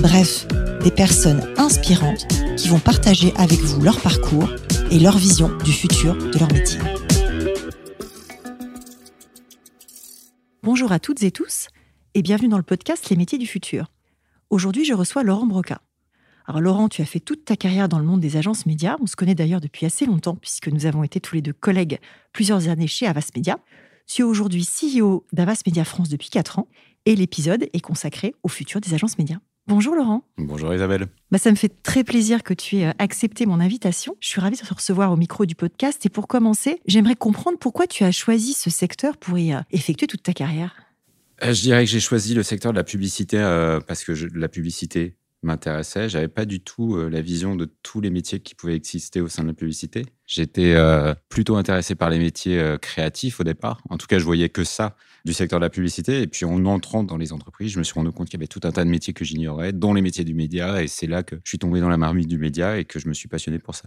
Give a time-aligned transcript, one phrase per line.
[0.00, 0.46] bref,
[0.82, 4.48] des personnes inspirantes qui vont partager avec vous leur parcours
[4.90, 6.80] et leur vision du futur de leur métier.
[10.62, 11.68] Bonjour à toutes et tous
[12.14, 13.86] et bienvenue dans le podcast Les métiers du futur.
[14.48, 15.82] Aujourd'hui, je reçois Laurent Broca.
[16.46, 18.96] Alors Laurent, tu as fait toute ta carrière dans le monde des agences médias.
[19.00, 21.98] On se connaît d'ailleurs depuis assez longtemps puisque nous avons été tous les deux collègues
[22.32, 23.58] plusieurs années chez Avas Media.
[24.06, 26.68] Tu es aujourd'hui CEO d'Avas Media France depuis 4 ans
[27.04, 29.38] et l'épisode est consacré au futur des agences médias.
[29.66, 30.24] Bonjour Laurent.
[30.36, 31.06] Bonjour Isabelle.
[31.30, 34.16] Bah, ça me fait très plaisir que tu aies euh, accepté mon invitation.
[34.20, 36.04] Je suis ravie de te recevoir au micro du podcast.
[36.04, 40.06] Et pour commencer, j'aimerais comprendre pourquoi tu as choisi ce secteur pour y euh, effectuer
[40.06, 40.74] toute ta carrière.
[41.44, 43.38] Euh, je dirais que j'ai choisi le secteur de la publicité
[43.86, 46.08] parce que la publicité m'intéressait.
[46.08, 49.42] J'avais pas du tout la vision de tous les métiers qui pouvaient exister au sein
[49.42, 50.04] de la publicité.
[50.26, 50.76] J'étais
[51.30, 53.80] plutôt intéressé par les métiers créatifs au départ.
[53.88, 56.22] En tout cas, je voyais que ça du secteur de la publicité.
[56.22, 58.46] Et puis en entrant dans les entreprises, je me suis rendu compte qu'il y avait
[58.46, 60.82] tout un tas de métiers que j'ignorais, dont les métiers du média.
[60.82, 63.08] Et c'est là que je suis tombé dans la marmite du média et que je
[63.08, 63.84] me suis passionné pour ça.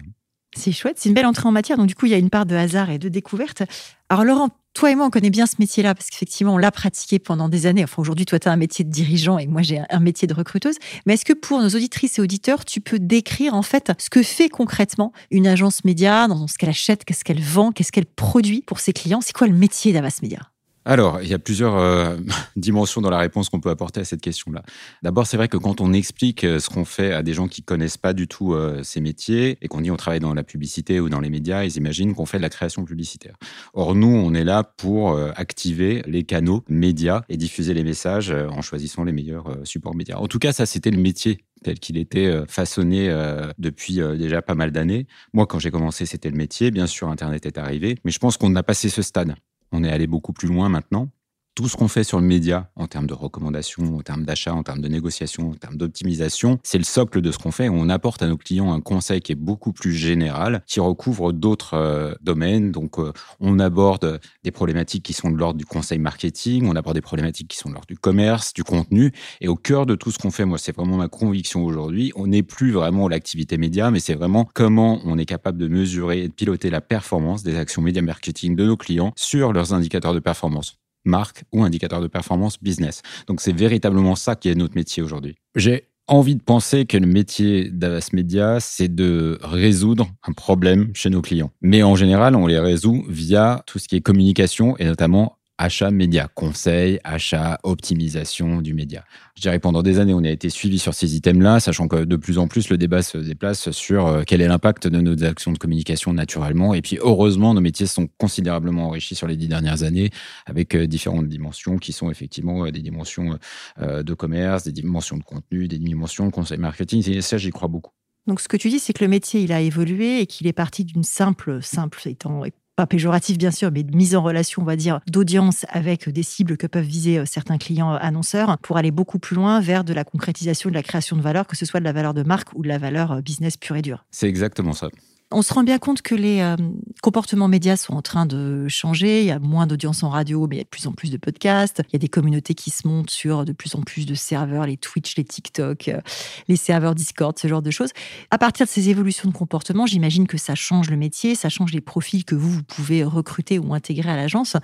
[0.56, 1.78] C'est chouette, c'est une belle entrée en matière.
[1.78, 3.64] Donc du coup, il y a une part de hasard et de découverte.
[4.09, 7.20] Alors Laurent, toi et moi, on connaît bien ce métier-là parce qu'effectivement, on l'a pratiqué
[7.20, 7.84] pendant des années.
[7.84, 10.34] Enfin, aujourd'hui, toi, tu as un métier de dirigeant et moi, j'ai un métier de
[10.34, 10.75] recruteuse.
[11.06, 14.22] Mais est-ce que pour nos auditrices et auditeurs, tu peux décrire en fait ce que
[14.22, 18.62] fait concrètement une agence média, dans ce qu'elle achète, qu'est-ce qu'elle vend, qu'est-ce qu'elle produit
[18.62, 19.22] pour ses clients?
[19.22, 20.53] C'est quoi le métier d'Avas Média?
[20.86, 22.17] Alors, il y a plusieurs euh,
[22.56, 24.64] dimensions dans la réponse qu'on peut apporter à cette question-là.
[25.02, 27.64] D'abord, c'est vrai que quand on explique euh, ce qu'on fait à des gens qui
[27.64, 31.00] connaissent pas du tout euh, ces métiers et qu'on dit on travaille dans la publicité
[31.00, 33.35] ou dans les médias, ils imaginent qu'on fait de la création publicitaire.
[33.74, 38.62] Or, nous, on est là pour activer les canaux médias et diffuser les messages en
[38.62, 40.18] choisissant les meilleurs supports médias.
[40.18, 43.09] En tout cas, ça, c'était le métier tel qu'il était façonné
[43.58, 45.08] depuis déjà pas mal d'années.
[45.34, 46.72] Moi, quand j'ai commencé, c'était le métier.
[46.72, 49.35] Bien sûr, Internet est arrivé, mais je pense qu'on a passé ce stade
[49.73, 51.09] on est allé beaucoup plus loin maintenant
[51.56, 54.64] tout ce qu'on fait sur le média en termes de recommandations, en termes d'achat, en
[54.64, 57.69] termes de négociation, en termes d'optimisation, c'est le socle de ce qu'on fait.
[57.69, 61.75] On apporte à nos clients un conseil qui est beaucoup plus général, qui recouvre d'autres
[61.75, 62.72] euh, domaines.
[62.72, 66.96] Donc, euh, on aborde des problématiques qui sont de l'ordre du conseil marketing, on aborde
[66.96, 69.12] des problématiques qui sont de l'ordre du commerce, du contenu.
[69.41, 72.12] Et au cœur de tout ce qu'on fait, moi, c'est vraiment ma conviction aujourd'hui.
[72.16, 76.24] On n'est plus vraiment l'activité média, mais c'est vraiment comment on est capable de mesurer
[76.24, 80.14] et de piloter la performance des actions média marketing de nos clients sur leurs indicateurs
[80.14, 83.02] de performance marque ou indicateur de performance business.
[83.28, 85.36] Donc c'est véritablement ça qui est notre métier aujourd'hui.
[85.56, 91.09] J'ai envie de penser que le métier d'Avas Media, c'est de résoudre un problème chez
[91.09, 91.52] nos clients.
[91.62, 95.91] Mais en général, on les résout via tout ce qui est communication et notamment achat
[95.91, 99.03] média, conseil, achat, optimisation du média.
[99.36, 102.16] Je dirais pendant des années, on a été suivi sur ces items-là, sachant que de
[102.16, 105.52] plus en plus, le débat se déplace sur euh, quel est l'impact de nos actions
[105.52, 106.74] de communication naturellement.
[106.74, 110.09] Et puis, heureusement, nos métiers sont considérablement enrichis sur les dix dernières années
[110.46, 113.38] avec euh, différentes dimensions qui sont effectivement euh, des dimensions
[113.80, 117.08] de commerce, des dimensions de contenu, des dimensions de conseil marketing.
[117.09, 117.91] Et ça, j'y crois beaucoup.
[118.28, 120.53] Donc, ce que tu dis, c'est que le métier, il a évolué et qu'il est
[120.53, 122.44] parti d'une simple, simple étant
[122.75, 126.23] pas péjoratif bien sûr, mais de mise en relation, on va dire, d'audience avec des
[126.23, 129.84] cibles que peuvent viser euh, certains clients euh, annonceurs pour aller beaucoup plus loin vers
[129.84, 132.23] de la concrétisation de la création de valeur, que ce soit de la valeur de
[132.23, 134.06] marque ou de la valeur euh, business pure et dure.
[134.11, 134.89] C'est exactement ça.
[135.36, 136.56] On se rend bien compte que les euh,
[137.02, 139.22] comportements médias sont en train de changer.
[139.22, 141.10] Il y a moins d'audience en radio, mais il y a de plus en plus
[141.10, 141.82] de podcasts.
[141.90, 144.68] Il y a des communautés qui se montent sur de plus en plus de serveurs,
[144.68, 146.02] les Twitch, les TikTok, euh,
[146.48, 147.90] les serveurs Discord, ce genre de choses.
[148.30, 151.74] À partir de ces évolutions de comportement, j'imagine que ça change le métier, ça change
[151.74, 154.56] les profils que vous, vous pouvez recruter ou intégrer à l'agence.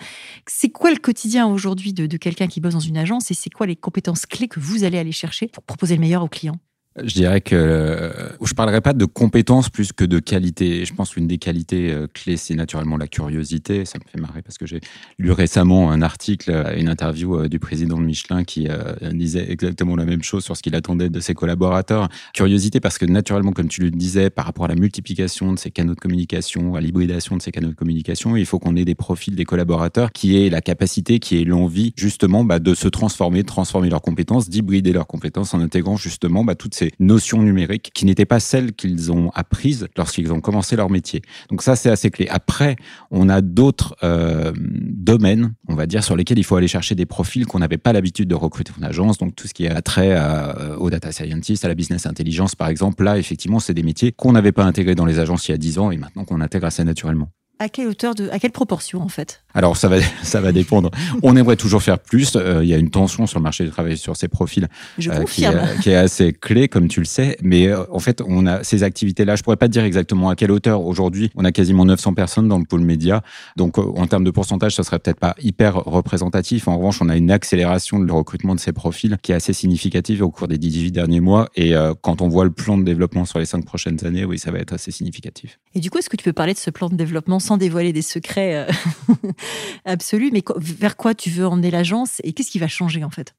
[0.45, 3.49] C'est quoi le quotidien aujourd'hui de, de quelqu'un qui bosse dans une agence et c'est
[3.49, 6.59] quoi les compétences clés que vous allez aller chercher pour proposer le meilleur aux clients?
[7.03, 10.85] Je dirais que euh, je parlerai pas de compétences plus que de qualité.
[10.85, 13.85] Je pense qu'une des qualités euh, clés, c'est naturellement la curiosité.
[13.85, 14.79] Ça me fait marrer parce que j'ai
[15.17, 18.67] lu récemment un article, euh, une interview du président de Michelin qui
[19.13, 22.09] disait exactement la même chose sur ce qu'il attendait de ses collaborateurs.
[22.33, 25.71] Curiosité parce que naturellement, comme tu le disais, par rapport à la multiplication de ces
[25.71, 28.95] canaux de communication, à l'hybridation de ces canaux de communication, il faut qu'on ait des
[28.95, 33.41] profils des collaborateurs qui aient la capacité, qui aient l'envie justement bah, de se transformer,
[33.41, 37.91] de transformer leurs compétences, d'hybrider leurs compétences en intégrant justement bah, toutes ces notions numériques
[37.93, 41.21] qui n'étaient pas celles qu'ils ont apprises lorsqu'ils ont commencé leur métier.
[41.49, 42.27] Donc ça, c'est assez clé.
[42.29, 42.75] Après,
[43.11, 47.05] on a d'autres euh, domaines, on va dire, sur lesquels il faut aller chercher des
[47.05, 49.17] profils qu'on n'avait pas l'habitude de recruter en agence.
[49.17, 52.67] Donc tout ce qui est attrait à, aux data scientists, à la business intelligence, par
[52.69, 53.03] exemple.
[53.03, 55.57] Là, effectivement, c'est des métiers qu'on n'avait pas intégrés dans les agences il y a
[55.57, 59.01] 10 ans et maintenant qu'on intègre assez naturellement à quelle hauteur de, à quelle proportion
[59.01, 59.43] en fait?
[59.53, 60.91] Alors ça va, ça va dépendre.
[61.23, 62.33] On aimerait toujours faire plus.
[62.35, 64.67] Euh, il y a une tension sur le marché du travail sur ces profils
[65.07, 67.37] euh, qui, est, assez clé, comme tu le sais.
[67.41, 69.35] Mais euh, en fait, on a ces activités-là.
[69.35, 70.85] Je pourrais pas te dire exactement à quelle hauteur.
[70.85, 73.21] Aujourd'hui, on a quasiment 900 personnes dans le pôle média.
[73.55, 76.67] Donc en termes de pourcentage, ça serait peut-être pas hyper représentatif.
[76.67, 80.21] En revanche, on a une accélération de recrutement de ces profils qui est assez significative
[80.21, 81.49] au cours des 18 derniers mois.
[81.55, 84.51] Et quand on voit le plan de développement sur les cinq prochaines années, oui, ça
[84.51, 85.59] va être assez significatif.
[85.73, 87.93] Et du coup, est-ce que tu peux parler de ce plan de développement sans dévoiler
[87.93, 88.67] des secrets
[89.85, 93.33] absolus, mais vers quoi tu veux emmener l'agence et qu'est-ce qui va changer en fait?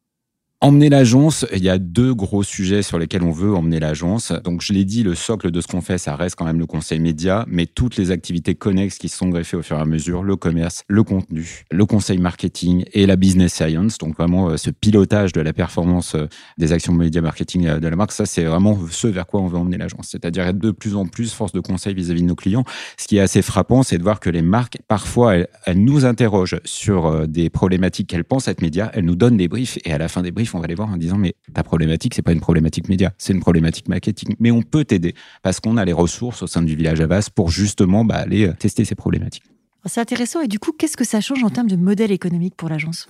[0.63, 4.31] Emmener l'agence, il y a deux gros sujets sur lesquels on veut emmener l'agence.
[4.45, 6.67] Donc, je l'ai dit, le socle de ce qu'on fait, ça reste quand même le
[6.67, 10.23] conseil média, mais toutes les activités connexes qui sont greffées au fur et à mesure,
[10.23, 13.97] le commerce, le contenu, le conseil marketing et la business science.
[13.97, 16.27] Donc, vraiment, euh, ce pilotage de la performance euh,
[16.59, 19.47] des actions média marketing euh, de la marque, ça, c'est vraiment ce vers quoi on
[19.47, 20.09] veut emmener l'agence.
[20.11, 22.65] C'est-à-dire être de plus en plus force de conseil vis-à-vis de nos clients.
[22.99, 26.05] Ce qui est assez frappant, c'est de voir que les marques, parfois, elles, elles nous
[26.05, 29.97] interrogent sur des problématiques qu'elles pensent être médias, elles nous donnent des briefs et à
[29.97, 32.33] la fin des briefs, on va les voir en disant mais ta problématique c'est pas
[32.33, 34.35] une problématique média, c'est une problématique marketing.
[34.39, 37.51] Mais on peut t'aider parce qu'on a les ressources au sein du village Avas pour
[37.51, 39.45] justement bah, aller euh, tester ces problématiques.
[39.87, 42.69] C'est intéressant et du coup qu'est-ce que ça change en termes de modèle économique pour
[42.69, 43.09] l'agence?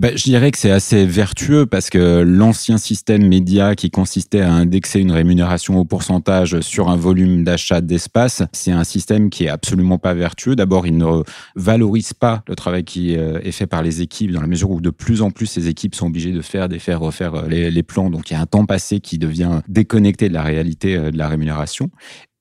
[0.00, 4.50] Ben, je dirais que c'est assez vertueux parce que l'ancien système média qui consistait à
[4.50, 9.50] indexer une rémunération au pourcentage sur un volume d'achat d'espace, c'est un système qui est
[9.50, 10.56] absolument pas vertueux.
[10.56, 11.22] D'abord, il ne
[11.54, 14.80] valorise pas le travail qui euh, est fait par les équipes dans la mesure où
[14.80, 17.70] de plus en plus ces équipes sont obligées de faire, de faire, refaire euh, les,
[17.70, 18.08] les plans.
[18.08, 21.18] Donc, il y a un temps passé qui devient déconnecté de la réalité euh, de
[21.18, 21.90] la rémunération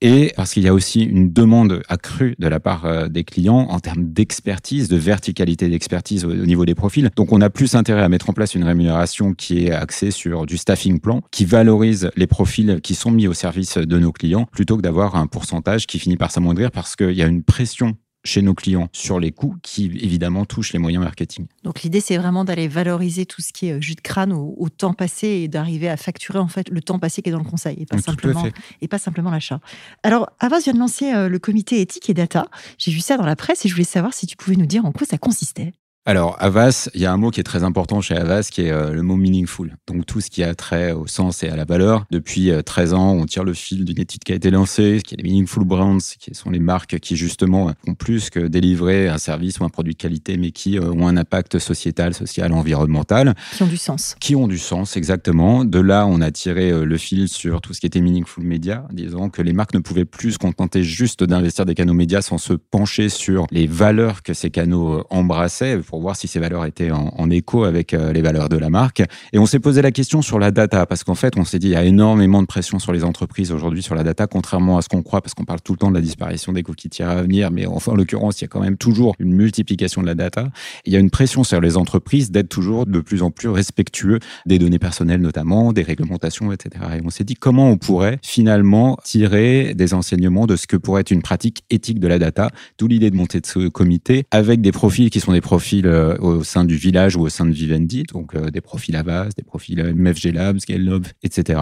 [0.01, 3.67] et parce qu'il y a aussi une demande accrue de la part euh, des clients
[3.69, 7.09] en termes d'expertise, de verticalité d'expertise au niveau des profils.
[7.15, 10.45] Donc on a plus intérêt à mettre en place une rémunération qui est axée sur
[10.45, 14.45] du staffing plan, qui valorise les profils qui sont mis au service de nos clients,
[14.51, 17.97] plutôt que d'avoir un pourcentage qui finit par s'amoindrir parce qu'il y a une pression
[18.23, 21.47] chez nos clients sur les coûts qui évidemment touchent les moyens marketing.
[21.63, 24.69] Donc l'idée c'est vraiment d'aller valoriser tout ce qui est euh, jus de crâne au,
[24.69, 27.43] temps passé et d'arriver à facturer en fait le temps passé qui est dans le
[27.43, 28.45] conseil et pas simplement
[28.81, 29.59] et pas simplement l'achat.
[30.03, 32.47] Alors Avas vient de lancer euh, le comité éthique et data.
[32.77, 34.85] J'ai vu ça dans la presse et je voulais savoir si tu pouvais nous dire
[34.85, 35.73] en quoi ça consistait.
[36.05, 38.71] Alors, Avas, il y a un mot qui est très important chez Avas, qui est
[38.71, 39.75] euh, le mot meaningful.
[39.85, 42.05] Donc, tout ce qui a trait au sens et à la valeur.
[42.09, 45.13] Depuis 13 euh, ans, on tire le fil d'une étude qui a été lancée, qui
[45.13, 49.17] est les Meaningful Brands, qui sont les marques qui, justement, font plus que délivrer un
[49.17, 53.35] service ou un produit de qualité, mais qui euh, ont un impact sociétal, social, environnemental.
[53.55, 54.15] Qui ont du sens.
[54.21, 55.65] Qui ont du sens, exactement.
[55.65, 59.29] De là, on a tiré le fil sur tout ce qui était Meaningful Media, disant
[59.29, 62.53] que les marques ne pouvaient plus se contenter juste d'investir des canaux médias sans se
[62.53, 67.29] pencher sur les valeurs que ces canaux embrassaient pour voir si ces valeurs étaient en,
[67.31, 69.03] écho avec euh, les valeurs de la marque.
[69.33, 71.67] Et on s'est posé la question sur la data, parce qu'en fait, on s'est dit,
[71.67, 74.81] il y a énormément de pression sur les entreprises aujourd'hui sur la data, contrairement à
[74.81, 77.09] ce qu'on croit, parce qu'on parle tout le temps de la disparition des cookies tiers
[77.09, 80.07] à venir, mais enfin, en l'occurrence, il y a quand même toujours une multiplication de
[80.07, 80.49] la data.
[80.85, 84.19] il y a une pression sur les entreprises d'être toujours de plus en plus respectueux
[84.45, 86.85] des données personnelles, notamment, des réglementations, etc.
[86.97, 91.01] Et on s'est dit, comment on pourrait finalement tirer des enseignements de ce que pourrait
[91.01, 94.71] être une pratique éthique de la data, d'où l'idée de monter ce comité avec des
[94.71, 98.03] profils qui sont des profils euh, au sein du village ou au sein de Vivendi,
[98.03, 101.61] donc euh, des profils base, des profils MFG Labs, Scale etc.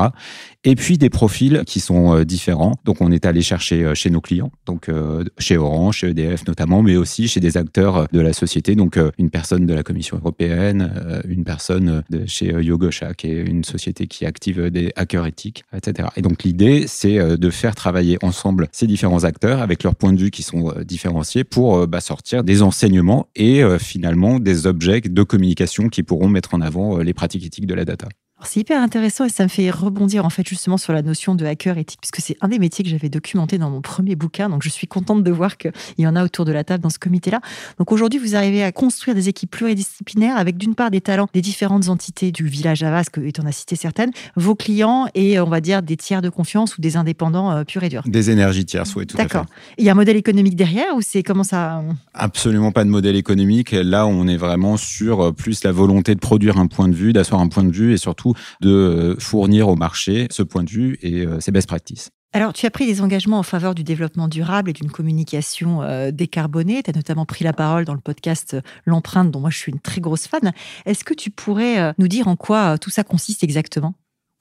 [0.63, 2.73] Et puis des profils qui sont euh, différents.
[2.85, 4.89] Donc on est allé chercher chez nos clients, donc
[5.37, 9.29] chez Orange, chez EDF notamment, mais aussi chez des acteurs de la société, donc une
[9.29, 14.25] personne de la Commission européenne, une personne de chez Yogosha, qui est une société qui
[14.25, 16.09] active des hackers éthiques, etc.
[16.15, 20.19] Et donc l'idée, c'est de faire travailler ensemble ces différents acteurs avec leurs points de
[20.19, 24.06] vue qui sont différenciés pour bah, sortir des enseignements et finalement
[24.39, 27.85] des objets de communication qui pourront mettre en avant euh, les pratiques éthiques de la
[27.85, 28.07] data.
[28.43, 31.43] C'est hyper intéressant et ça me fait rebondir en fait justement sur la notion de
[31.45, 34.47] hacker éthique puisque c'est un des métiers que j'avais documenté dans mon premier bouquin.
[34.47, 36.91] Donc je suis contente de voir qu'il y en a autour de la table dans
[36.91, 37.41] ce comité-là.
[37.79, 41.41] Donc aujourd'hui, vous arrivez à construire des équipes pluridisciplinaires avec d'une part des talents des
[41.41, 45.59] différentes entités du village Avas, et en as cité certaines, vos clients et on va
[45.59, 48.03] dire des tiers de confiance ou des indépendants euh, purs et durs.
[48.05, 49.27] Des énergies tierces, oui, tout à fait.
[49.27, 49.45] D'accord.
[49.79, 51.81] Il y a un modèle économique derrière ou c'est comment ça
[52.13, 53.71] Absolument pas de modèle économique.
[53.71, 57.13] Là, on est vraiment sur euh, plus la volonté de produire un point de vue,
[57.13, 58.26] d'asseoir un point de vue et surtout
[58.61, 62.09] de euh, fournir au marché ce point de vue et euh, ces best practices.
[62.33, 66.11] Alors, tu as pris des engagements en faveur du développement durable et d'une communication euh,
[66.11, 66.83] décarbonée.
[66.83, 69.79] Tu as notamment pris la parole dans le podcast L'empreinte, dont moi je suis une
[69.79, 70.51] très grosse fan.
[70.85, 73.95] Est-ce que tu pourrais nous dire en quoi tout ça consiste exactement?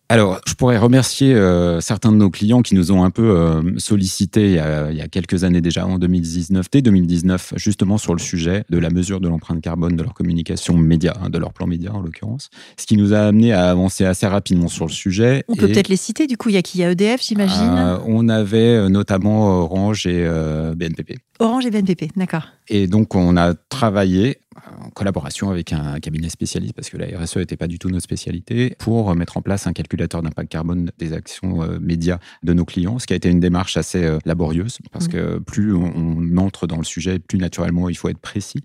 [0.09, 3.63] Alors, je pourrais remercier euh, certains de nos clients qui nous ont un peu euh,
[3.79, 8.65] sollicité il y, a, quelques années déjà, en 2019, dès 2019, justement sur le sujet
[8.71, 11.93] de la mesure de l'empreinte carbone de leur communication média, hein, de leur plan média
[11.93, 12.51] en l'occurrence.
[12.79, 15.43] Ce qui nous a amené à avancer assez rapidement sur le sujet.
[15.49, 16.79] On peut peut-être les citer, du coup, il y a qui?
[16.79, 17.75] Il y a EDF, j'imagine?
[17.77, 20.29] Euh, On avait notamment Orange et
[20.77, 21.19] BNPP.
[21.39, 22.49] Orange et BNPP, d'accord.
[22.69, 24.39] Et donc, on a travaillé
[24.81, 28.05] en collaboration avec un cabinet spécialiste, parce que la RSE n'était pas du tout notre
[28.05, 32.65] spécialité, pour mettre en place un calculateur d'impact carbone des actions euh, médias de nos
[32.65, 35.13] clients, ce qui a été une démarche assez euh, laborieuse, parce mmh.
[35.13, 38.63] que plus on, entre dans le sujet, plus naturellement il faut être précis.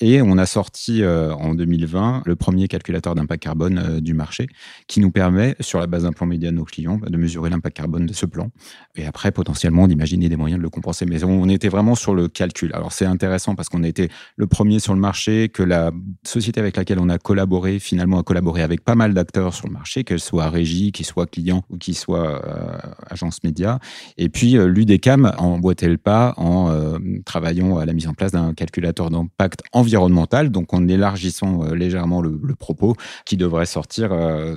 [0.00, 4.46] Et on a sorti euh, en 2020 le premier calculateur d'impact carbone du marché,
[4.86, 7.76] qui nous permet, sur la base d'un plan média de nos clients, de mesurer l'impact
[7.76, 8.50] carbone de ce plan,
[8.96, 11.06] et après potentiellement d'imaginer des moyens de le compenser.
[11.06, 12.72] Mais on était vraiment sur le calcul.
[12.74, 15.90] Alors c'est intéressant parce qu'on a été le premier sur le marché, que la
[16.24, 19.72] société avec laquelle on a collaboré, finalement, a collaboré avec pas mal d'acteurs sur le
[19.72, 22.78] marché, qu'elle soit régie, qu'ils soient clients ou qu'ils soient euh,
[23.08, 23.78] agence média.
[24.18, 28.14] Et puis, euh, l'UDECAM a emboîté le pas en euh, travaillant à la mise en
[28.14, 34.10] place d'un calculateur d'impact environnemental, donc en élargissant légèrement le, propos, qui devrait sortir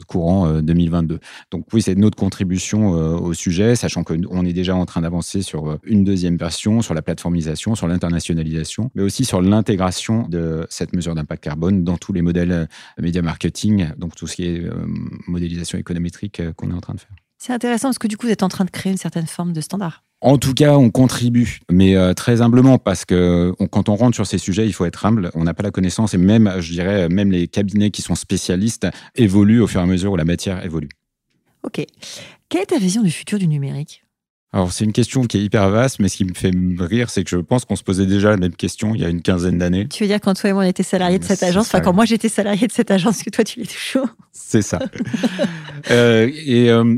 [0.07, 1.19] courant 2022.
[1.51, 5.77] Donc oui, c'est notre contribution au sujet, sachant qu'on est déjà en train d'avancer sur
[5.83, 7.01] une deuxième version, sur la
[7.53, 12.51] sur l'internationalisation, mais aussi sur l'intégration de cette mesure d'impact carbone dans tous les modèles
[12.51, 12.65] euh,
[12.99, 14.73] média marketing, donc tout ce qui est euh,
[15.27, 17.11] modélisation économétrique euh, qu'on est en train de faire.
[17.37, 19.53] C'est intéressant parce que du coup, vous êtes en train de créer une certaine forme
[19.53, 20.03] de standard.
[20.21, 24.39] En tout cas, on contribue, mais très humblement, parce que quand on rentre sur ces
[24.39, 25.29] sujets, il faut être humble.
[25.35, 28.87] On n'a pas la connaissance, et même, je dirais, même les cabinets qui sont spécialistes
[29.15, 30.89] évoluent au fur et à mesure où la matière évolue.
[31.63, 31.85] Ok.
[32.49, 34.04] Quelle est ta vision du futur du numérique?
[34.55, 37.25] Alors, c'est une question qui est hyper vaste, mais ce qui me fait rire, c'est
[37.25, 39.57] que je pense qu'on se posait déjà la même question il y a une quinzaine
[39.57, 39.85] d'années.
[39.89, 41.91] Tu veux dire quand toi et moi on était salariés de cette agence, enfin quand
[41.91, 44.79] moi j'étais salarié de cette agence, que toi tu l'es toujours C'est ça.
[45.91, 46.97] euh, et euh,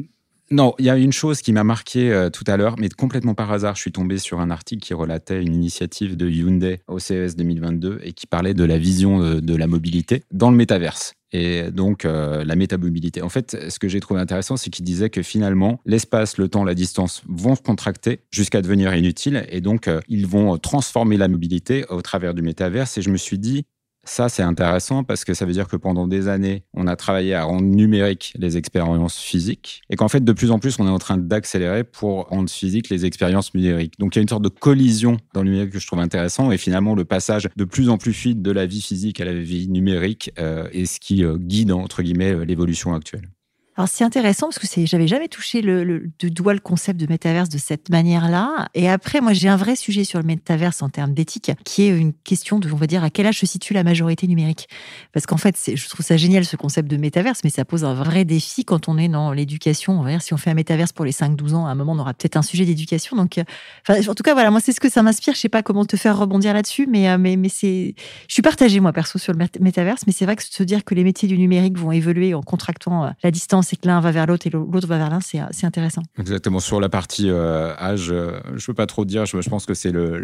[0.52, 3.34] non, il y a une chose qui m'a marqué euh, tout à l'heure, mais complètement
[3.34, 7.00] par hasard, je suis tombé sur un article qui relatait une initiative de Hyundai au
[7.00, 11.16] CES 2022 et qui parlait de la vision de, de la mobilité dans le métaverse
[11.32, 13.22] et donc euh, la métamobilité.
[13.22, 16.64] En fait, ce que j'ai trouvé intéressant, c'est qu'il disait que finalement, l'espace, le temps,
[16.64, 21.28] la distance vont se contracter jusqu'à devenir inutiles, et donc euh, ils vont transformer la
[21.28, 22.98] mobilité au travers du métaverse.
[22.98, 23.66] Et je me suis dit,
[24.08, 27.34] ça, c'est intéressant parce que ça veut dire que pendant des années, on a travaillé
[27.34, 30.92] à rendre numérique les expériences physiques et qu'en fait, de plus en plus, on est
[30.92, 33.94] en train d'accélérer pour rendre physique les expériences numériques.
[34.00, 36.52] Donc, il y a une sorte de collision dans le numérique que je trouve intéressant
[36.52, 39.34] et finalement, le passage de plus en plus fluide de la vie physique à la
[39.34, 43.30] vie numérique euh, est ce qui euh, guide, entre guillemets, l'évolution actuelle.
[43.78, 47.00] Alors c'est intéressant parce que c'est, j'avais jamais touché le, le, de doigt le concept
[47.00, 48.70] de métaverse de cette manière-là.
[48.74, 51.90] Et après, moi, j'ai un vrai sujet sur le métaverse en termes d'éthique, qui est
[51.90, 54.68] une question de, on va dire, à quel âge se situe la majorité numérique?
[55.14, 57.94] Parce qu'en fait, je trouve ça génial ce concept de métaverse, mais ça pose un
[57.94, 60.00] vrai défi quand on est dans l'éducation.
[60.00, 61.92] On va dire, si on fait un métaverse pour les 5-12 ans, à un moment,
[61.92, 63.16] on aura peut-être un sujet d'éducation.
[63.16, 63.44] Donc, euh,
[63.90, 65.36] en tout cas, voilà, moi, c'est ce que ça m'inspire.
[65.36, 67.94] Je sais pas comment te faire rebondir là-dessus, mais, euh, je
[68.28, 71.04] suis partagée, moi, perso, sur le métaverse, mais c'est vrai que se dire que les
[71.04, 74.26] métiers du numérique vont évoluer en contractant euh, la distance c'est que l'un va vers
[74.26, 76.02] l'autre et l'autre va vers l'un, c'est intéressant.
[76.18, 76.60] Exactement.
[76.60, 79.26] Sur la partie euh, âge, euh, je ne peux pas trop dire.
[79.26, 80.18] Je, pense que c'est le,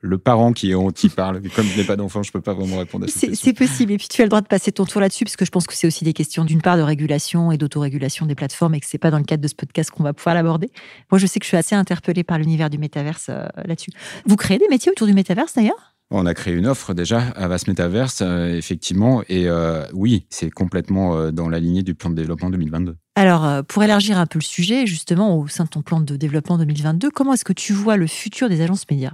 [0.00, 1.40] le, parent qui, qui parle.
[1.56, 3.92] Comme je n'ai pas d'enfant, je ne peux pas vraiment répondre à cette C'est possible.
[3.92, 5.66] Et puis tu as le droit de passer ton tour là-dessus, parce que je pense
[5.66, 8.86] que c'est aussi des questions d'une part de régulation et d'autorégulation des plateformes et que
[8.86, 10.70] ce n'est pas dans le cadre de ce podcast qu'on va pouvoir l'aborder.
[11.10, 13.90] Moi, je sais que je suis assez interpellée par l'univers du métaverse euh, là-dessus.
[14.26, 15.89] Vous créez des métiers autour du métaverse d'ailleurs?
[16.10, 20.50] On a créé une offre déjà à Vast Metaverse, euh, effectivement, et euh, oui, c'est
[20.50, 22.96] complètement euh, dans la lignée du plan de développement 2022.
[23.14, 26.58] Alors, pour élargir un peu le sujet, justement, au sein de ton plan de développement
[26.58, 29.12] 2022, comment est-ce que tu vois le futur des agences médias?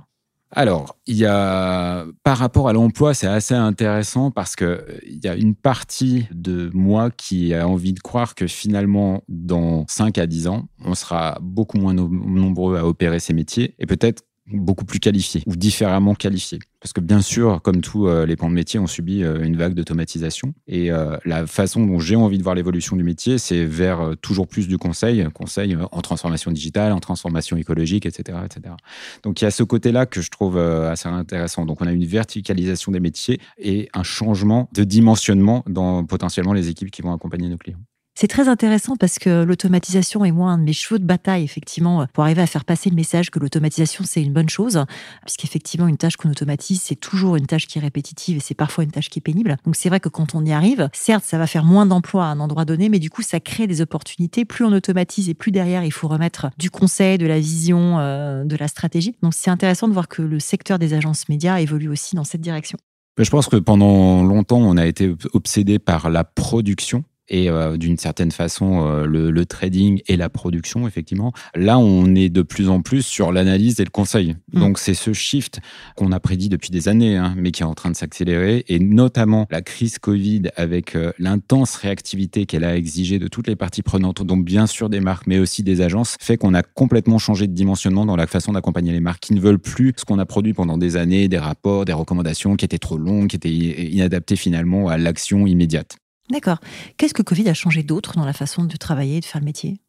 [0.53, 5.29] Alors, il y a, par rapport à l'emploi, c'est assez intéressant parce que il y
[5.29, 10.27] a une partie de moi qui a envie de croire que finalement, dans 5 à
[10.27, 15.01] 10 ans, on sera beaucoup moins nombreux à opérer ces métiers et peut-être beaucoup plus
[15.01, 16.61] qualifiés ou différemment qualifiés.
[16.87, 19.57] Parce que bien sûr, comme tous euh, les pans de métier, on subit euh, une
[19.57, 20.55] vague d'automatisation.
[20.69, 24.47] Et euh, la façon dont j'ai envie de voir l'évolution du métier, c'est vers toujours
[24.47, 28.39] plus du conseil, conseil en transformation digitale, en transformation écologique, etc.
[28.45, 28.77] etc.
[29.25, 31.67] Donc il y a ce côté-là que je trouve assez intéressant.
[31.67, 36.69] Donc on a une verticalisation des métiers et un changement de dimensionnement dans potentiellement les
[36.69, 37.81] équipes qui vont accompagner nos clients.
[38.19, 42.07] C'est très intéressant parce que l'automatisation est moins un de mes chevaux de bataille, effectivement,
[42.15, 44.83] pour arriver à faire passer le message que l'automatisation, c'est une bonne chose.
[45.27, 48.85] Puisqu'effectivement, une tâche qu'on automatise, c'est toujours une tâche qui est répétitive et c'est parfois
[48.85, 49.59] une tâche qui est pénible.
[49.67, 52.29] Donc, c'est vrai que quand on y arrive, certes, ça va faire moins d'emplois à
[52.29, 54.47] un endroit donné, mais du coup, ça crée des opportunités.
[54.47, 58.45] Plus on automatise et plus derrière, il faut remettre du conseil, de la vision, euh,
[58.45, 59.15] de la stratégie.
[59.21, 62.41] Donc, c'est intéressant de voir que le secteur des agences médias évolue aussi dans cette
[62.41, 62.79] direction.
[63.19, 67.99] Je pense que pendant longtemps, on a été obsédé par la production et euh, d'une
[67.99, 71.33] certaine façon euh, le, trading et la production, effectivement.
[71.55, 74.37] Là, on est de plus en plus sur l'analyse et le conseil.
[74.53, 74.61] Mm.
[74.61, 75.61] Donc, c'est ce shift
[75.97, 78.65] qu'on a prédit depuis des années, hein, mais qui est en train de s'accélérer.
[78.69, 83.57] Et notamment, la crise Covid, avec euh, l'intense réactivité qu'elle a exigée de toutes les
[83.57, 87.19] parties prenantes, donc bien sûr des marques, mais aussi des agences, fait qu'on a complètement
[87.19, 90.19] changé de dimensionnement dans la façon d'accompagner les marques qui ne veulent plus ce qu'on
[90.19, 93.51] a produit pendant des années, des rapports, des recommandations qui étaient trop longues, qui étaient
[93.51, 95.97] inadaptées finalement à l'action immédiate.
[96.31, 96.59] D'accord.
[96.97, 99.45] Qu'est-ce que Covid a changé d'autre dans la façon de travailler et de faire le
[99.45, 99.81] métier?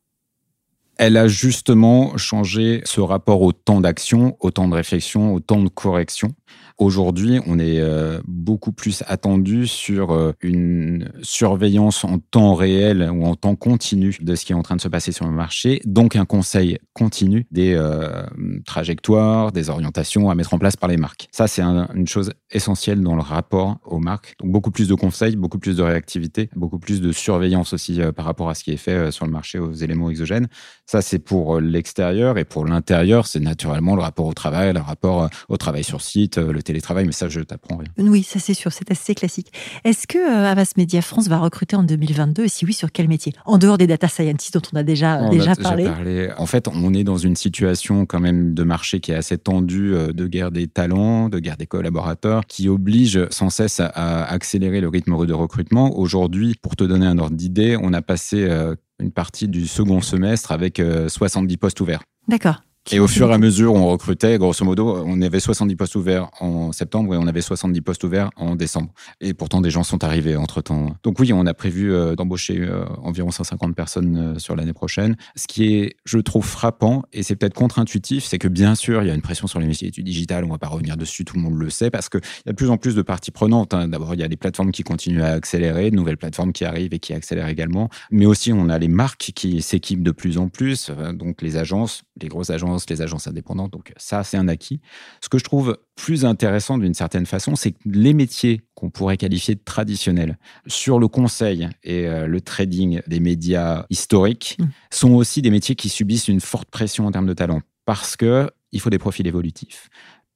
[0.98, 5.62] Elle a justement changé ce rapport au temps d'action, au temps de réflexion, au temps
[5.62, 6.34] de correction.
[6.80, 13.26] Aujourd'hui, on est euh, beaucoup plus attendu sur euh, une surveillance en temps réel ou
[13.26, 15.82] en temps continu de ce qui est en train de se passer sur le marché,
[15.86, 18.24] donc un conseil continu des euh,
[18.66, 21.28] trajectoires, des orientations à mettre en place par les marques.
[21.32, 24.36] Ça, c'est une chose essentielle dans le rapport aux marques.
[24.40, 28.26] Donc beaucoup plus de conseils, beaucoup plus de réactivité, beaucoup plus de surveillance aussi par
[28.26, 30.48] rapport à ce qui est fait sur le marché aux éléments exogènes.
[30.90, 35.30] Ça, c'est pour l'extérieur et pour l'intérieur, c'est naturellement le rapport au travail, le rapport
[35.50, 37.90] au travail sur site, le télétravail, mais ça, je t'apprends rien.
[37.98, 39.52] Oui, ça c'est sûr, c'est assez classique.
[39.84, 43.10] Est-ce que euh, Avas Media France va recruter en 2022 Et si oui, sur quel
[43.10, 43.34] métier?
[43.46, 46.32] En dehors des data scientists dont on a déjà, déjà, parlé.
[46.38, 49.94] En fait, on est dans une situation quand même de marché qui est assez tendue,
[49.94, 54.80] euh, de guerre des talents, de guerre des collaborateurs, qui oblige sans cesse à accélérer
[54.80, 55.98] le rythme de recrutement.
[55.98, 60.02] Aujourd'hui, pour te donner un ordre d'idée, on a passé euh, une partie du second
[60.02, 62.04] semestre avec 70 postes ouverts.
[62.28, 62.62] D'accord.
[62.90, 66.30] Et au fur et à mesure, on recrutait, grosso modo, on avait 70 postes ouverts
[66.40, 68.94] en septembre et on avait 70 postes ouverts en décembre.
[69.20, 70.96] Et pourtant, des gens sont arrivés entre-temps.
[71.04, 75.18] Donc oui, on a prévu euh, d'embaucher euh, environ 150 personnes euh, sur l'année prochaine.
[75.36, 79.08] Ce qui est, je trouve, frappant, et c'est peut-être contre-intuitif, c'est que bien sûr, il
[79.10, 81.26] y a une pression sur les métiers du digital, on ne va pas revenir dessus,
[81.26, 83.32] tout le monde le sait, parce qu'il y a de plus en plus de parties
[83.32, 83.74] prenantes.
[83.74, 83.90] Hein.
[83.90, 86.94] D'abord, il y a des plateformes qui continuent à accélérer, de nouvelles plateformes qui arrivent
[86.94, 87.90] et qui accélèrent également.
[88.12, 92.04] Mais aussi, on a les marques qui s'équipent de plus en plus, donc les agences,
[92.22, 93.72] les grosses agences, les agences indépendantes.
[93.72, 94.80] Donc ça, c'est un acquis.
[95.22, 99.18] Ce que je trouve plus intéressant d'une certaine façon, c'est que les métiers qu'on pourrait
[99.18, 104.66] qualifier de traditionnels sur le conseil et euh, le trading des médias historiques mmh.
[104.92, 108.50] sont aussi des métiers qui subissent une forte pression en termes de talent parce que
[108.74, 109.90] il faut des profils évolutifs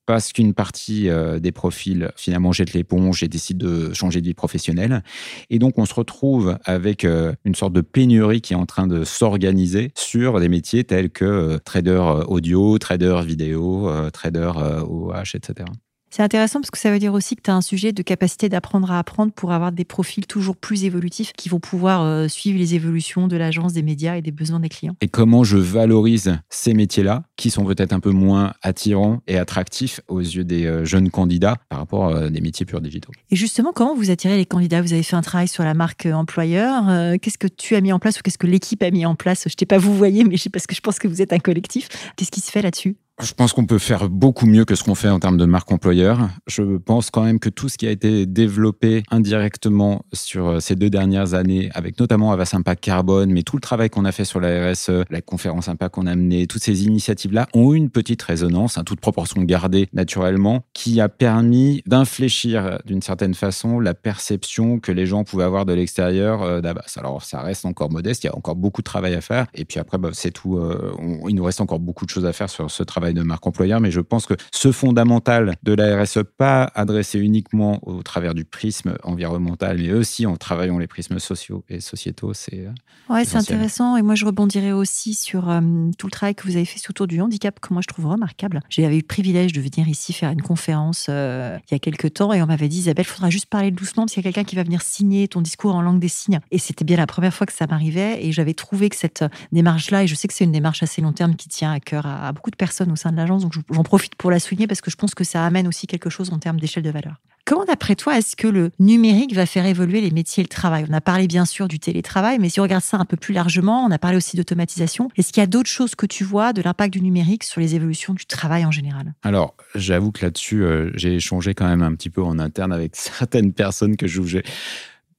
[0.05, 4.33] parce qu'une partie euh, des profils finalement jette l'éponge et décide de changer de vie
[4.33, 5.03] professionnelle.
[5.49, 8.87] Et donc on se retrouve avec euh, une sorte de pénurie qui est en train
[8.87, 14.51] de s'organiser sur des métiers tels que euh, trader audio, trader vidéo, trader
[14.87, 15.65] OH, etc.
[16.12, 18.50] C'est intéressant parce que ça veut dire aussi que tu as un sujet de capacité
[18.50, 22.60] d'apprendre à apprendre pour avoir des profils toujours plus évolutifs qui vont pouvoir euh, suivre
[22.60, 24.97] les évolutions de l'agence, des médias et des besoins des clients.
[25.00, 30.02] Et comment je valorise ces métiers-là qui sont peut-être un peu moins attirants et attractifs
[30.10, 33.13] aux yeux des euh, jeunes candidats par rapport à des métiers purs digitaux?
[33.30, 34.82] Et justement, comment vous attirez les candidats?
[34.82, 37.19] Vous avez fait un travail sur la marque euh, employeur.
[37.21, 39.45] Qu'est-ce que tu as mis en place ou qu'est-ce que l'équipe a mis en place?
[39.47, 41.88] Je t'ai pas vous voyez, mais parce que je pense que vous êtes un collectif.
[42.17, 42.97] Qu'est-ce qui se fait là-dessus?
[43.21, 45.71] Je pense qu'on peut faire beaucoup mieux que ce qu'on fait en termes de marque
[45.71, 46.29] employeur.
[46.47, 50.75] Je pense quand même que tout ce qui a été développé indirectement sur euh, ces
[50.75, 54.25] deux dernières années, avec notamment Avas Impact Carbone, mais tout le travail qu'on a fait
[54.25, 57.89] sur la RSE, la conférence Impact qu'on a menée, toutes ces initiatives-là ont eu une
[57.89, 63.93] petite résonance, à toute proportion gardée naturellement, qui a permis d'infléchir d'une certaine façon la
[63.93, 66.95] perception que les gens pouvaient avoir de l'extérieur euh, d'Avas.
[66.97, 69.47] Alors ça reste encore modeste, il y a encore beaucoup de travail à faire.
[69.53, 70.57] Et puis après, bah, c'est tout.
[70.57, 70.91] Euh,
[71.27, 73.80] il nous reste encore beaucoup de choses à faire sur ce travail de marque employeur,
[73.80, 78.45] mais je pense que ce fondamental de la RSE, pas adressé uniquement au travers du
[78.45, 82.65] prisme environnemental, mais aussi en travaillant les prismes sociaux et sociétaux, c'est.
[82.65, 83.97] Euh, ouais, c'est intéressant.
[83.97, 85.62] Et moi, je rebondirai aussi sur euh,
[85.97, 88.62] tout le travail que vous avez fait autour du handicap, que moi je trouve remarquable.
[88.69, 92.13] J'avais eu le privilège de venir ici faire une conférence euh, il y a quelques
[92.13, 94.32] temps et on m'avait dit, Isabelle, il faudra juste parler doucement parce qu'il y a
[94.32, 96.39] quelqu'un qui va venir signer ton discours en langue des signes.
[96.52, 100.04] Et c'était bien la première fois que ça m'arrivait et j'avais trouvé que cette démarche-là,
[100.04, 102.28] et je sais que c'est une démarche assez long terme qui tient à cœur à,
[102.28, 104.91] à beaucoup de personnes au de l'agence, donc j'en profite pour la souligner parce que
[104.91, 107.15] je pense que ça amène aussi quelque chose en termes d'échelle de valeur.
[107.45, 110.85] Comment, d'après toi, est-ce que le numérique va faire évoluer les métiers et le travail?
[110.89, 113.33] On a parlé bien sûr du télétravail, mais si on regarde ça un peu plus
[113.33, 115.09] largement, on a parlé aussi d'automatisation.
[115.17, 117.75] Est-ce qu'il y a d'autres choses que tu vois de l'impact du numérique sur les
[117.75, 119.13] évolutions du travail en général?
[119.23, 122.95] Alors, j'avoue que là-dessus, euh, j'ai échangé quand même un petit peu en interne avec
[122.95, 124.43] certaines personnes que je jugeais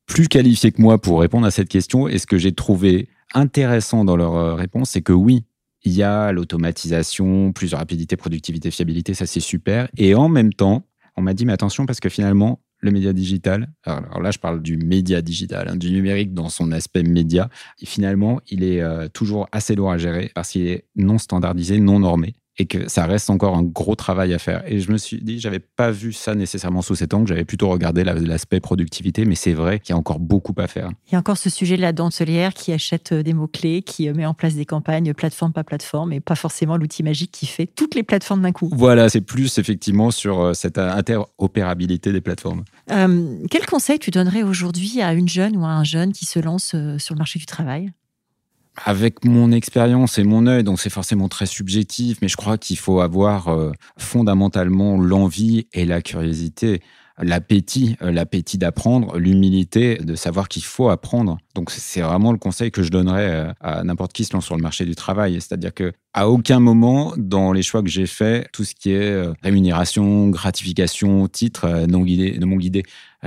[0.06, 2.06] plus qualifiées que moi pour répondre à cette question.
[2.08, 5.44] Et ce que j'ai trouvé intéressant dans leur euh, réponse, c'est que oui,
[5.84, 9.88] il y a l'automatisation, plus de rapidité, productivité, fiabilité, ça c'est super.
[9.96, 10.84] Et en même temps,
[11.16, 14.60] on m'a dit, mais attention, parce que finalement, le média digital, alors là je parle
[14.60, 17.48] du média digital, hein, du numérique dans son aspect média,
[17.84, 22.00] finalement il est euh, toujours assez lourd à gérer parce qu'il est non standardisé, non
[22.00, 22.34] normé.
[22.58, 24.62] Et que ça reste encore un gros travail à faire.
[24.66, 27.68] Et je me suis dit, j'avais pas vu ça nécessairement sous cet angle, j'avais plutôt
[27.68, 30.90] regardé l'aspect productivité, mais c'est vrai qu'il y a encore beaucoup à faire.
[31.08, 34.08] Il y a encore ce sujet de la dentelière qui achète euh, des mots-clés, qui
[34.08, 37.46] euh, met en place des campagnes plateforme pas plateforme, et pas forcément l'outil magique qui
[37.46, 38.68] fait toutes les plateformes d'un coup.
[38.72, 42.64] Voilà, c'est plus effectivement sur euh, cette interopérabilité des plateformes.
[42.88, 46.74] quel conseil tu donnerais aujourd'hui à une jeune ou à un jeune qui se lance
[46.98, 47.92] sur le marché du travail?
[48.76, 52.78] Avec mon expérience et mon œil, donc c'est forcément très subjectif, mais je crois qu'il
[52.78, 56.80] faut avoir euh, fondamentalement l'envie et la curiosité
[57.18, 61.36] l'appétit, euh, l'appétit d'apprendre, l'humilité de savoir qu'il faut apprendre.
[61.54, 64.56] Donc c'est vraiment le conseil que je donnerais euh, à n'importe qui se lance sur
[64.56, 65.34] le marché du travail.
[65.34, 69.26] C'est-à-dire que à aucun moment dans les choix que j'ai faits, tout ce qui est
[69.42, 72.82] rémunération, gratification, titre ne m'ont guidé.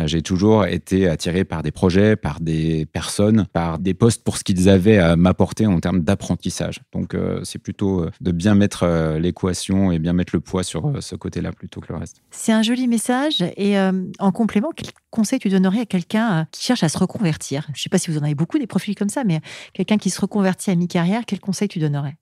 [0.05, 4.43] J'ai toujours été attiré par des projets, par des personnes, par des postes pour ce
[4.43, 6.81] qu'ils avaient à m'apporter en termes d'apprentissage.
[6.93, 11.51] Donc c'est plutôt de bien mettre l'équation et bien mettre le poids sur ce côté-là
[11.51, 12.21] plutôt que le reste.
[12.31, 16.43] C'est un joli message et euh, en complément, quel conseil tu donnerais à quelqu'un euh,
[16.51, 17.63] qui cherche à se reconvertir?
[17.67, 19.41] Je ne sais pas si vous en avez beaucoup des profils comme ça, mais
[19.73, 22.17] quelqu'un qui se reconvertit à mi-carrière, quel conseil tu donnerais?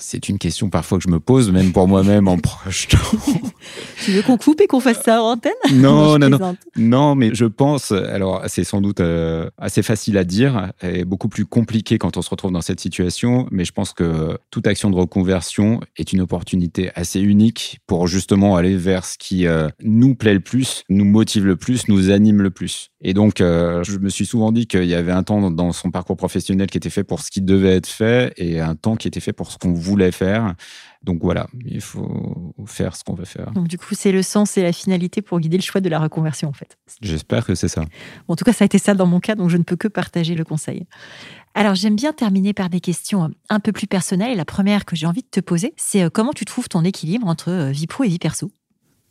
[0.00, 2.98] C'est une question parfois que je me pose, même pour moi-même en projetant.
[4.04, 7.14] tu veux qu'on coupe et qu'on fasse ça en antenne Non, non, non, non.
[7.14, 11.46] mais je pense, alors c'est sans doute euh, assez facile à dire et beaucoup plus
[11.46, 14.96] compliqué quand on se retrouve dans cette situation, mais je pense que toute action de
[14.96, 20.34] reconversion est une opportunité assez unique pour justement aller vers ce qui euh, nous plaît
[20.34, 22.89] le plus, nous motive le plus, nous anime le plus.
[23.02, 25.90] Et donc, euh, je me suis souvent dit qu'il y avait un temps dans son
[25.90, 29.08] parcours professionnel qui était fait pour ce qui devait être fait et un temps qui
[29.08, 30.54] était fait pour ce qu'on voulait faire.
[31.02, 33.52] Donc voilà, il faut faire ce qu'on veut faire.
[33.52, 35.98] Donc du coup, c'est le sens et la finalité pour guider le choix de la
[35.98, 36.76] reconversion en fait.
[37.00, 37.84] J'espère que c'est ça.
[38.28, 39.88] en tout cas, ça a été ça dans mon cas, donc je ne peux que
[39.88, 40.86] partager le conseil.
[41.54, 44.32] Alors j'aime bien terminer par des questions un peu plus personnelles.
[44.32, 46.84] Et la première que j'ai envie de te poser, c'est euh, comment tu trouves ton
[46.84, 48.52] équilibre entre euh, vie pro et vie perso?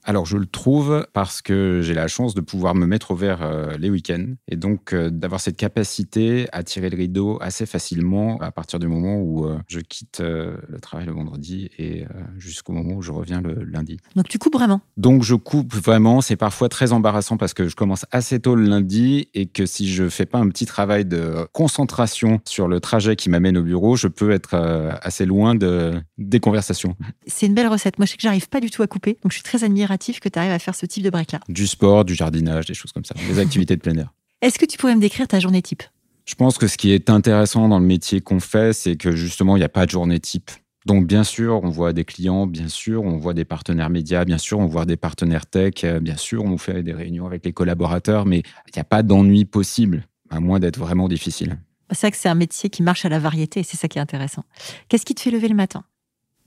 [0.09, 3.43] Alors je le trouve parce que j'ai la chance de pouvoir me mettre au vert
[3.43, 8.39] euh, les week-ends et donc euh, d'avoir cette capacité à tirer le rideau assez facilement
[8.39, 12.05] à partir du moment où euh, je quitte le travail le vendredi et
[12.37, 13.97] jusqu'au moment où je reviens le lundi.
[14.15, 14.81] Donc tu coupes vraiment?
[14.97, 18.63] Donc je coupe vraiment, c'est parfois très embarrassant parce que je commence assez tôt le
[18.63, 23.15] lundi et que si je fais pas un petit travail de concentration sur le trajet
[23.15, 24.55] qui m'amène au bureau, je peux être
[25.03, 26.95] assez loin de, des conversations.
[27.27, 27.99] C'est une belle recette.
[27.99, 29.98] Moi je sais que j'arrive pas du tout à couper, donc je suis très admirative
[29.99, 32.91] que tu arrives à faire ce type de break-là Du sport, du jardinage, des choses
[32.91, 34.13] comme ça, des activités de plein air.
[34.41, 35.83] Est-ce que tu pourrais me décrire ta journée type?
[36.25, 39.55] Je pense que ce qui est intéressant dans le métier qu'on fait, c'est que justement,
[39.55, 40.51] il n'y a pas de journée type.
[40.85, 44.37] Donc, bien sûr, on voit des clients, bien sûr, on voit des partenaires médias, bien
[44.37, 47.51] sûr, on voit des partenaires tech, euh, bien sûr, on fait des réunions avec les
[47.51, 51.59] collaborateurs, mais il n'y a pas d'ennui possible, à moins d'être vraiment difficile.
[51.91, 54.01] C'est vrai que c'est un métier qui marche à la variété c'est ça qui est
[54.01, 54.43] intéressant.
[54.87, 55.83] Qu'est-ce qui te fait lever le matin?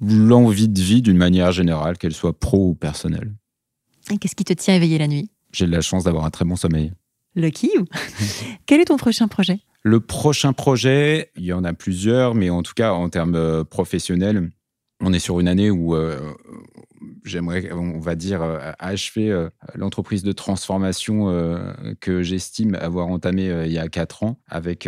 [0.01, 3.33] L'envie de vie d'une manière générale, qu'elle soit pro ou personnelle.
[4.11, 5.31] Et qu'est-ce qui te tient éveillé la nuit?
[5.53, 6.93] J'ai la chance d'avoir un très bon sommeil.
[7.35, 7.71] Lucky
[8.67, 9.61] Quel est ton prochain projet?
[9.83, 13.65] Le prochain projet, il y en a plusieurs, mais en tout cas, en termes euh,
[13.65, 14.51] professionnels,
[15.01, 16.33] on est sur une année où euh,
[17.25, 23.47] j'aimerais, on va dire, euh, achever euh, l'entreprise de transformation euh, que j'estime avoir entamée
[23.67, 24.87] il y a quatre ans avec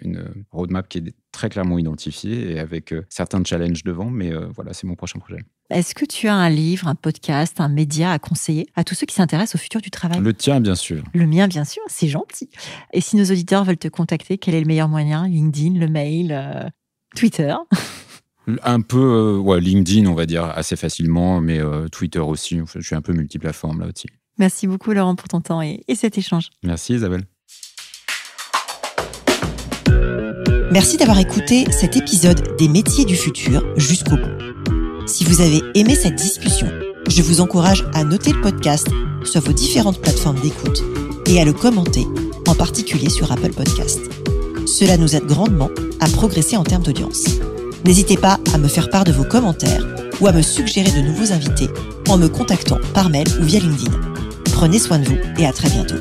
[0.00, 4.10] une roadmap qui est très clairement identifiée et avec certains challenges devant.
[4.10, 5.40] Mais voilà, c'est mon prochain projet.
[5.70, 9.06] Est-ce que tu as un livre, un podcast, un média à conseiller à tous ceux
[9.06, 10.20] qui s'intéressent au futur du travail?
[10.20, 11.02] Le tien, bien sûr.
[11.14, 12.50] Le mien, bien sûr, c'est gentil.
[12.92, 15.26] Et si nos auditeurs veulent te contacter, quel est le meilleur moyen?
[15.26, 16.72] LinkedIn, le mail,
[17.16, 17.54] Twitter?
[18.62, 22.60] un peu, euh, ouais, LinkedIn, on va dire, assez facilement, mais euh, Twitter aussi.
[22.74, 24.08] je suis un peu multiplateforme là aussi.
[24.38, 26.50] Merci beaucoup, Laurent, pour ton temps et, et cet échange.
[26.62, 27.24] Merci, Isabelle.
[30.72, 35.06] Merci d'avoir écouté cet épisode des métiers du futur jusqu'au bout.
[35.06, 36.66] Si vous avez aimé cette discussion,
[37.08, 38.88] je vous encourage à noter le podcast
[39.24, 40.82] sur vos différentes plateformes d'écoute
[41.26, 42.06] et à le commenter,
[42.48, 44.00] en particulier sur Apple Podcast.
[44.66, 47.24] Cela nous aide grandement à progresser en termes d'audience.
[47.84, 49.86] N'hésitez pas à me faire part de vos commentaires
[50.20, 51.68] ou à me suggérer de nouveaux invités
[52.08, 53.92] en me contactant par mail ou via LinkedIn.
[54.52, 55.96] Prenez soin de vous et à très bientôt.